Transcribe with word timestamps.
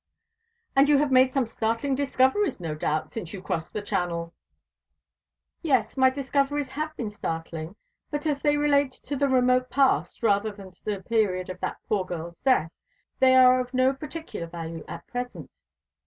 "And 0.75 0.89
you 0.89 0.97
have 0.97 1.11
made 1.11 1.31
some 1.31 1.45
startling 1.45 1.93
discoveries, 1.93 2.59
no 2.59 2.73
doubt, 2.73 3.11
since 3.11 3.33
you 3.35 3.41
crossed 3.43 3.71
the 3.73 3.83
Channel?" 3.83 4.33
"Yes, 5.61 5.95
my 5.95 6.09
discoveries 6.09 6.69
have 6.69 6.95
been 6.95 7.11
startling; 7.11 7.75
but 8.09 8.25
as 8.25 8.41
they 8.41 8.57
relate 8.57 8.93
to 8.93 9.15
the 9.15 9.29
remote 9.29 9.69
past, 9.69 10.23
rather 10.23 10.49
than 10.51 10.71
to 10.71 10.83
the 10.85 11.01
period 11.03 11.51
of 11.51 11.59
that 11.59 11.77
poor 11.87 12.03
girl's 12.03 12.41
death, 12.41 12.71
they 13.19 13.35
are 13.35 13.59
of 13.59 13.75
no 13.75 13.93
particular 13.93 14.47
value 14.47 14.83
at 14.87 15.05
present." 15.05 15.59